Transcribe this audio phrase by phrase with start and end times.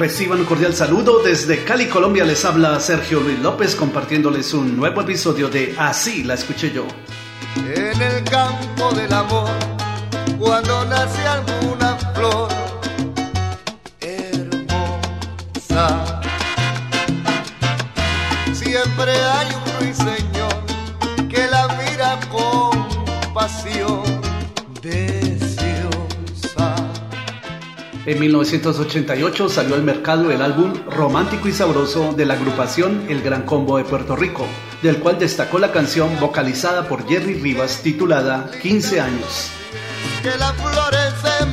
[0.00, 2.24] Reciban un cordial saludo desde Cali, Colombia.
[2.24, 6.86] Les habla Sergio Luis López compartiéndoles un nuevo episodio de Así la escuché yo.
[7.56, 9.50] En el campo del amor,
[10.38, 12.48] cuando nace alguna flor
[14.00, 14.62] hermosa,
[18.54, 20.64] siempre hay un ruiseñor
[21.28, 24.00] que la mira con pasión
[28.06, 33.42] En 1988 salió al mercado el álbum Romántico y Sabroso de la agrupación El Gran
[33.42, 34.46] Combo de Puerto Rico,
[34.82, 39.50] del cual destacó la canción vocalizada por Jerry Rivas titulada 15 años.
[40.22, 41.44] Que las flores se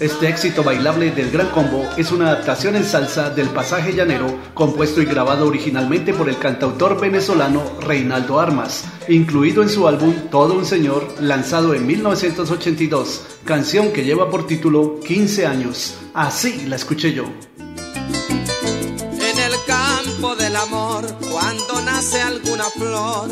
[0.00, 5.02] Este éxito bailable del Gran Combo es una adaptación en salsa del pasaje llanero compuesto
[5.02, 10.64] y grabado originalmente por el cantautor venezolano Reinaldo Armas, incluido en su álbum Todo un
[10.64, 15.96] Señor, lanzado en 1982, canción que lleva por título 15 años.
[16.14, 17.24] Así la escuché yo.
[17.56, 23.30] En el campo del amor, cuando nace alguna flor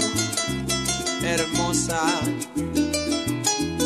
[1.22, 2.00] hermosa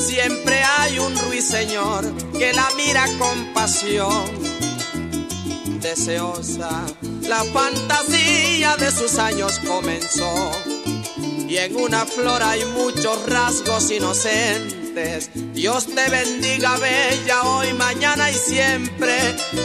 [0.00, 4.24] Siempre hay un ruiseñor que la mira con pasión,
[5.80, 6.86] deseosa.
[7.28, 10.52] La fantasía de sus años comenzó.
[11.46, 15.30] Y en una flor hay muchos rasgos inocentes.
[15.52, 19.18] Dios te bendiga, bella, hoy, mañana y siempre.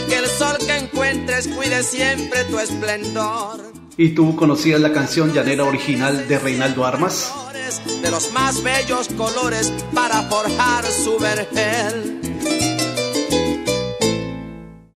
[0.10, 3.72] Que el sol que encuentres cuide siempre tu esplendor.
[3.96, 7.32] ¿Y tú conocías la canción llanera original de Reinaldo Armas?
[7.74, 12.25] De los más bellos colores para forjar su vergel.